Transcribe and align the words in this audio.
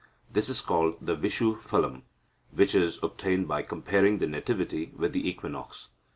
This 0.33 0.49
is 0.49 0.61
called 0.61 0.95
the 0.99 1.15
Vishu 1.15 1.59
phalam, 1.61 2.01
which 2.49 2.73
is 2.73 2.97
obtained 3.03 3.47
by 3.47 3.61
comparing 3.61 4.17
the 4.17 4.25
nativity 4.25 4.91
with 4.97 5.13
the 5.13 5.29
equinox. 5.29 5.89